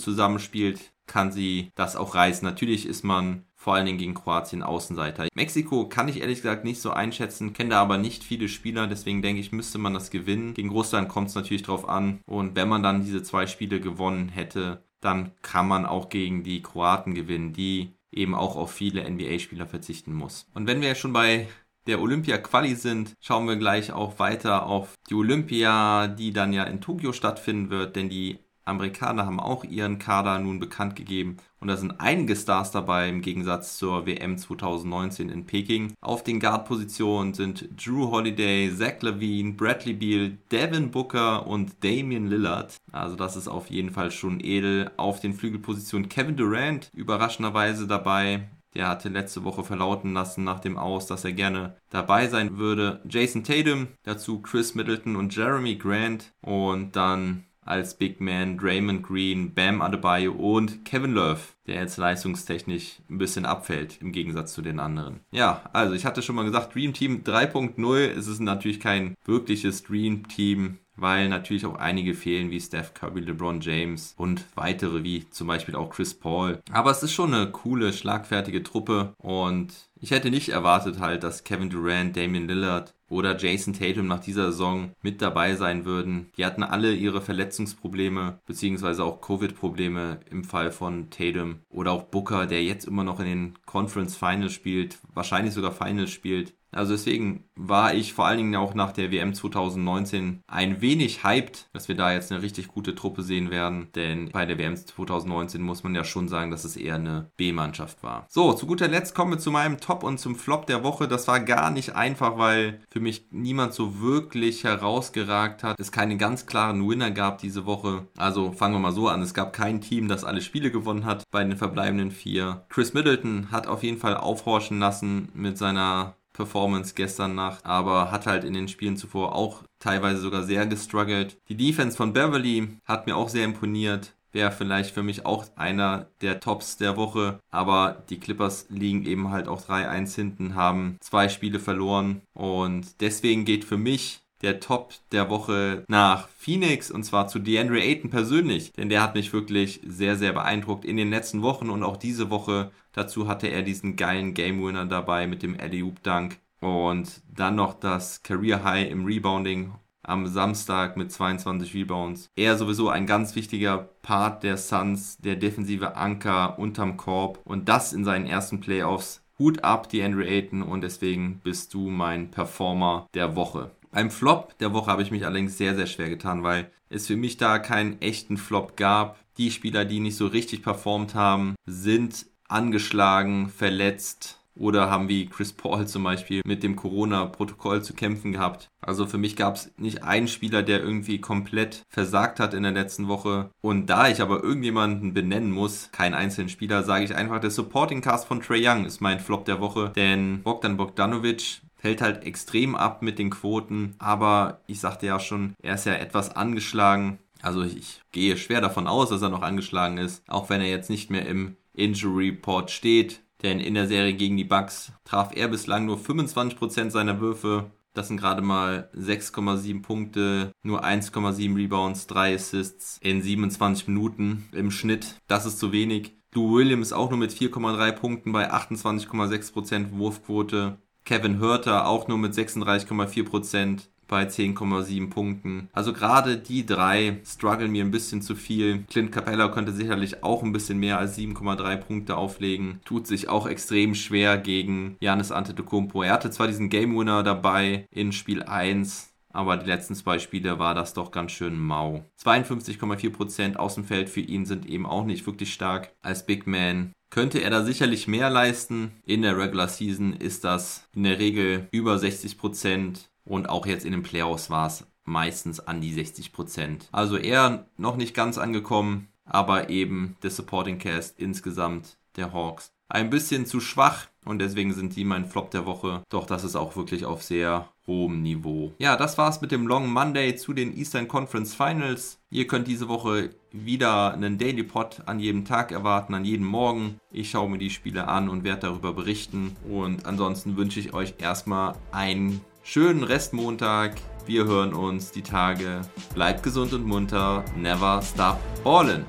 [0.00, 2.44] zusammenspielt, kann sie das auch reißen.
[2.44, 5.28] Natürlich ist man vor allen Dingen gegen Kroatien Außenseiter.
[5.34, 9.22] Mexiko kann ich ehrlich gesagt nicht so einschätzen, kenne da aber nicht viele Spieler, deswegen
[9.22, 10.54] denke ich, müsste man das gewinnen.
[10.54, 12.20] Gegen Russland kommt es natürlich drauf an.
[12.26, 16.62] Und wenn man dann diese zwei Spiele gewonnen hätte, dann kann man auch gegen die
[16.62, 20.46] Kroaten gewinnen, die eben auch auf viele NBA-Spieler verzichten muss.
[20.54, 21.48] Und wenn wir schon bei
[21.86, 26.80] der Olympia-Quali sind, schauen wir gleich auch weiter auf die Olympia, die dann ja in
[26.80, 31.76] Tokio stattfinden wird, denn die Amerikaner haben auch ihren Kader nun bekannt gegeben und da
[31.76, 35.94] sind einige Stars dabei im Gegensatz zur WM 2019 in Peking.
[36.00, 42.76] Auf den Guard-Positionen sind Drew Holiday, Zach Levine, Bradley Beal, Devin Booker und Damian Lillard.
[42.92, 44.90] Also das ist auf jeden Fall schon edel.
[44.96, 48.48] Auf den Flügelpositionen Kevin Durant überraschenderweise dabei.
[48.76, 53.00] Der hatte letzte Woche verlauten lassen nach dem Aus, dass er gerne dabei sein würde.
[53.08, 59.54] Jason Tatum, dazu Chris Middleton und Jeremy Grant und dann als Big Man Draymond Green,
[59.54, 64.78] Bam Adebayo und Kevin Love, der jetzt leistungstechnisch ein bisschen abfällt im Gegensatz zu den
[64.78, 65.20] anderen.
[65.32, 68.10] Ja, also ich hatte schon mal gesagt, Dream Team 3.0.
[68.10, 73.20] Es ist natürlich kein wirkliches Dream Team weil natürlich auch einige fehlen, wie Steph Curry,
[73.20, 76.60] LeBron James und weitere, wie zum Beispiel auch Chris Paul.
[76.72, 81.44] Aber es ist schon eine coole, schlagfertige Truppe und ich hätte nicht erwartet halt, dass
[81.44, 86.30] Kevin Durant, Damian Lillard oder Jason Tatum nach dieser Saison mit dabei sein würden.
[86.36, 92.46] Die hatten alle ihre Verletzungsprobleme beziehungsweise auch Covid-Probleme im Fall von Tatum oder auch Booker,
[92.46, 96.54] der jetzt immer noch in den Conference Finals spielt, wahrscheinlich sogar Finals spielt.
[96.76, 101.68] Also deswegen war ich vor allen Dingen auch nach der WM 2019 ein wenig hyped,
[101.72, 103.88] dass wir da jetzt eine richtig gute Truppe sehen werden.
[103.94, 108.02] Denn bei der WM 2019 muss man ja schon sagen, dass es eher eine B-Mannschaft
[108.02, 108.26] war.
[108.28, 111.08] So, zu guter Letzt kommen wir zu meinem Top und zum Flop der Woche.
[111.08, 115.78] Das war gar nicht einfach, weil für mich niemand so wirklich herausgeragt hat.
[115.78, 118.06] Es keine ganz klaren Winner gab diese Woche.
[118.16, 119.20] Also fangen wir mal so an.
[119.20, 122.64] Es gab kein Team, das alle Spiele gewonnen hat bei den verbleibenden vier.
[122.70, 128.26] Chris Middleton hat auf jeden Fall aufhorchen lassen mit seiner Performance gestern Nacht, aber hat
[128.26, 131.36] halt in den Spielen zuvor auch teilweise sogar sehr gestruggelt.
[131.50, 134.15] Die Defense von Beverly hat mir auch sehr imponiert.
[134.36, 137.38] Wäre vielleicht für mich auch einer der Tops der Woche.
[137.50, 142.20] Aber die Clippers liegen eben halt auch 3-1 hinten, haben zwei Spiele verloren.
[142.34, 147.80] Und deswegen geht für mich der Top der Woche nach Phoenix und zwar zu DeAndre
[147.80, 151.82] Ayton persönlich, denn der hat mich wirklich sehr, sehr beeindruckt in den letzten Wochen und
[151.82, 152.72] auch diese Woche.
[152.92, 157.54] Dazu hatte er diesen geilen Game Winner dabei mit dem Alley Oop Dunk und dann
[157.54, 159.72] noch das Career High im Rebounding
[160.06, 162.30] am Samstag mit 22 Rebounds.
[162.36, 167.92] Er sowieso ein ganz wichtiger Part der Suns, der defensive Anker unterm Korb und das
[167.92, 169.22] in seinen ersten Playoffs.
[169.38, 173.70] Hut ab, die Andrew Ayton, und deswegen bist du mein Performer der Woche.
[173.90, 177.16] Beim Flop der Woche habe ich mich allerdings sehr, sehr schwer getan, weil es für
[177.16, 179.18] mich da keinen echten Flop gab.
[179.36, 185.52] Die Spieler, die nicht so richtig performt haben, sind angeschlagen, verletzt, oder haben wie Chris
[185.52, 188.68] Paul zum Beispiel mit dem Corona-Protokoll zu kämpfen gehabt.
[188.80, 192.72] Also für mich gab es nicht einen Spieler, der irgendwie komplett versagt hat in der
[192.72, 193.50] letzten Woche.
[193.60, 198.00] Und da ich aber irgendjemanden benennen muss, keinen einzelnen Spieler, sage ich einfach, der Supporting
[198.00, 199.92] Cast von Trey Young ist mein Flop der Woche.
[199.94, 203.94] Denn Bogdan Bogdanovic fällt halt extrem ab mit den Quoten.
[203.98, 207.18] Aber ich sagte ja schon, er ist ja etwas angeschlagen.
[207.42, 210.90] Also ich gehe schwer davon aus, dass er noch angeschlagen ist, auch wenn er jetzt
[210.90, 213.22] nicht mehr im Injury Report steht.
[213.42, 217.70] Denn in der Serie gegen die Bucks traf er bislang nur 25% seiner Würfe.
[217.92, 224.70] Das sind gerade mal 6,7 Punkte, nur 1,7 Rebounds, 3 Assists in 27 Minuten im
[224.70, 225.16] Schnitt.
[225.28, 226.12] Das ist zu wenig.
[226.34, 230.78] Lou Williams auch nur mit 4,3 Punkten bei 28,6% Wurfquote.
[231.06, 235.68] Kevin Hörter auch nur mit 36,4% bei 10,7 Punkten.
[235.72, 238.84] Also gerade die drei strugglen mir ein bisschen zu viel.
[238.90, 242.80] Clint Capella könnte sicherlich auch ein bisschen mehr als 7,3 Punkte auflegen.
[242.84, 246.02] Tut sich auch extrem schwer gegen Janis Antetokounmpo.
[246.02, 250.58] Er hatte zwar diesen Game Winner dabei in Spiel 1, aber die letzten zwei Spiele
[250.58, 252.04] war das doch ganz schön mau.
[252.22, 255.92] 52,4% Außenfeld für ihn sind eben auch nicht wirklich stark.
[256.00, 258.92] Als Big Man könnte er da sicherlich mehr leisten.
[259.04, 263.08] In der Regular Season ist das in der Regel über 60%.
[263.26, 266.88] Und auch jetzt in den Playoffs war es meistens an die 60 Prozent.
[266.92, 273.10] Also eher noch nicht ganz angekommen, aber eben der Supporting Cast insgesamt der Hawks ein
[273.10, 276.02] bisschen zu schwach und deswegen sind die mein Flop der Woche.
[276.08, 278.72] Doch das ist auch wirklich auf sehr hohem Niveau.
[278.78, 282.18] Ja, das war's mit dem Long Monday zu den Eastern Conference Finals.
[282.30, 287.00] Ihr könnt diese Woche wieder einen Daily Pod an jedem Tag erwarten, an jedem Morgen.
[287.12, 289.56] Ich schaue mir die Spiele an und werde darüber berichten.
[289.68, 293.92] Und ansonsten wünsche ich euch erstmal einen schönen Restmontag.
[294.26, 295.82] Wir hören uns die Tage.
[296.14, 297.44] Bleibt gesund und munter.
[297.56, 299.04] Never stop ballin'.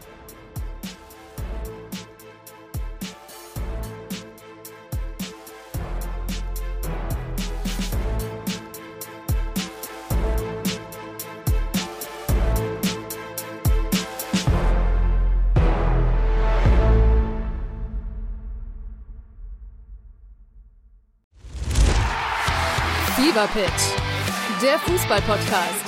[23.38, 25.86] Fever Pitch, der Fußballpodcast.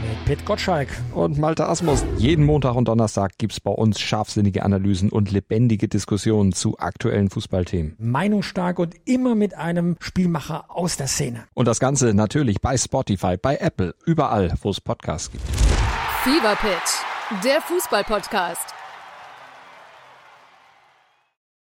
[0.00, 0.88] Mit Pit Gottschalk.
[1.12, 2.04] Und Malte Asmus.
[2.18, 7.96] Jeden Montag und Donnerstag gibt's bei uns scharfsinnige Analysen und lebendige Diskussionen zu aktuellen Fußballthemen.
[7.98, 11.46] Meinungsstark und immer mit einem Spielmacher aus der Szene.
[11.54, 15.42] Und das Ganze natürlich bei Spotify, bei Apple, überall, wo es Podcasts gibt.
[16.22, 18.72] Fever Pitch, der Fußballpodcast.